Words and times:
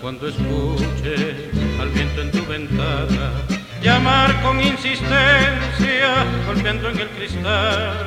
cuando 0.00 0.28
escuche 0.28 1.50
al 1.78 1.90
viento 1.90 2.22
en 2.22 2.30
tu 2.30 2.44
ventana 2.46 3.32
llamar 3.82 4.40
con 4.42 4.60
insistencia, 4.60 6.24
golpeando 6.46 6.88
en 6.88 7.00
el 7.00 7.08
cristal. 7.10 8.06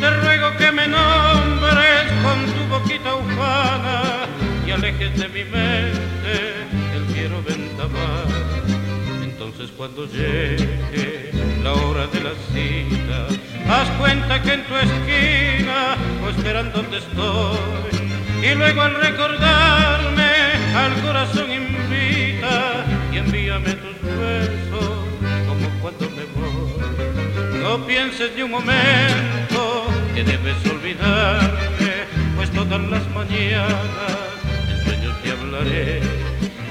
Te 0.00 0.10
ruego 0.10 0.56
que 0.56 0.72
me 0.72 0.88
nombres 0.88 2.12
con 2.24 2.44
tu 2.46 2.64
boquita 2.68 3.14
ufana 3.14 4.26
y 4.66 4.70
alejes 4.72 5.16
de 5.16 5.28
mi 5.28 5.44
mente 5.44 6.54
el 6.94 7.04
quiero 7.14 7.42
vendaval. 7.44 8.26
Entonces 9.22 9.70
cuando 9.76 10.06
llegue 10.06 11.30
la 11.62 11.72
hora 11.72 12.06
de 12.08 12.20
la 12.20 12.32
cita, 12.52 13.28
haz 13.72 13.88
cuenta 14.00 14.42
que 14.42 14.54
en 14.54 14.64
tu 14.64 14.74
esquina 14.74 15.96
o 16.24 16.30
esperando 16.30 16.82
donde 16.82 16.98
estoy. 16.98 18.42
Y 18.42 18.54
luego 18.56 18.82
al 18.82 18.94
recordarme 18.96 20.01
al 20.74 21.00
corazón 21.02 21.50
invita 21.52 22.84
y 23.12 23.18
envíame 23.18 23.72
tus 23.74 24.02
besos 24.02 24.98
como 25.46 25.68
cuando 25.80 26.10
me 26.10 26.24
voy. 26.34 27.62
No 27.62 27.86
pienses 27.86 28.32
ni 28.34 28.42
un 28.42 28.50
momento 28.52 29.86
que 30.14 30.24
debes 30.24 30.56
olvidarme, 30.70 31.92
pues 32.36 32.50
todas 32.50 32.80
las 32.80 33.08
mañanas 33.10 34.18
en 34.70 34.84
sueños 34.84 35.22
te 35.22 35.30
hablaré 35.30 36.00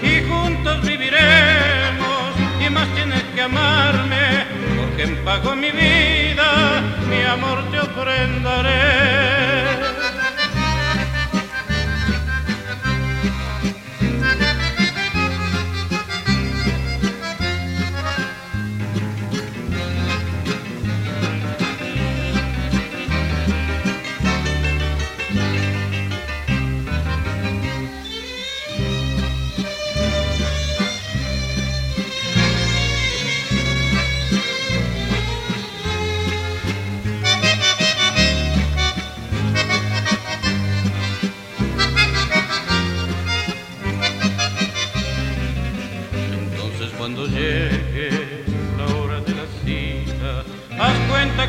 y 0.04 0.28
juntos 0.28 0.81
viviremos 0.81 2.31
y 2.66 2.70
más 2.70 2.88
tienes 2.95 3.23
que 3.36 3.42
amarme, 3.42 4.45
porque 4.78 5.04
en 5.04 5.23
pago 5.23 5.56
mi 5.56 5.72
vida, 5.72 6.81
mi 7.09 7.22
amor 7.23 7.64
te 7.72 7.80
ofrendaré. 7.80 9.01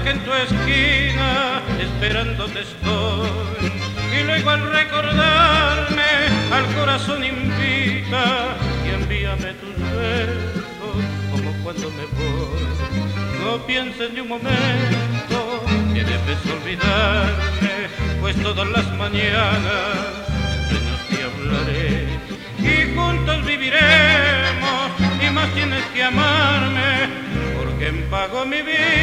Que 0.01 0.11
en 0.11 0.21
tu 0.21 0.33
esquina 0.33 1.61
esperándote 1.81 2.61
estoy. 2.61 3.29
Y 4.19 4.25
luego 4.25 4.51
al 4.51 4.73
recordarme 4.73 6.03
al 6.53 6.67
corazón 6.75 7.25
invita 7.25 8.57
y 8.87 8.91
envíame 8.91 9.53
tus 9.55 9.77
besos 9.97 10.97
como 11.31 11.53
cuando 11.63 11.91
me 11.91 12.07
voy. 12.17 13.45
No 13.45 13.67
pienses 13.67 14.13
ni 14.13 14.21
un 14.21 14.29
momento 14.29 15.65
que 15.93 16.05
debes 16.05 16.39
olvidarme, 16.55 17.89
pues 18.21 18.37
todas 18.43 18.69
las 18.69 18.87
mañanas 18.97 19.97
sueños 20.69 21.01
te 21.11 21.25
hablaré 21.25 22.07
y 22.59 22.95
juntos 22.95 23.45
viviremos 23.45 24.33
más 25.33 25.49
tienes 25.55 25.85
que 25.95 26.03
amarme, 26.03 27.09
porque 27.57 27.89
en 27.89 28.03
pago 28.11 28.45
mi 28.45 28.61
vida 28.61 29.02